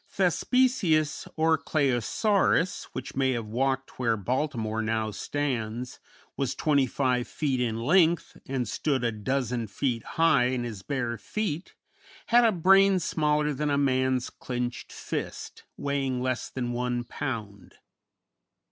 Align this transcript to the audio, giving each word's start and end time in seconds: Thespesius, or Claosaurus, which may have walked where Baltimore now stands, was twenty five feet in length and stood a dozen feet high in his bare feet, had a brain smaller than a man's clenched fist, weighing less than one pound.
Thespesius, 0.11 1.27
or 1.35 1.59
Claosaurus, 1.59 2.85
which 2.85 3.15
may 3.15 3.33
have 3.33 3.45
walked 3.45 3.99
where 3.99 4.17
Baltimore 4.17 4.81
now 4.81 5.11
stands, 5.11 5.99
was 6.35 6.55
twenty 6.55 6.87
five 6.87 7.27
feet 7.27 7.59
in 7.61 7.79
length 7.79 8.35
and 8.47 8.67
stood 8.67 9.03
a 9.03 9.11
dozen 9.11 9.67
feet 9.67 10.01
high 10.17 10.45
in 10.45 10.63
his 10.63 10.81
bare 10.81 11.19
feet, 11.19 11.75
had 12.29 12.43
a 12.43 12.51
brain 12.51 12.97
smaller 12.99 13.53
than 13.53 13.69
a 13.69 13.77
man's 13.77 14.31
clenched 14.31 14.91
fist, 14.91 15.65
weighing 15.77 16.19
less 16.19 16.49
than 16.49 16.71
one 16.73 17.03
pound. 17.03 17.75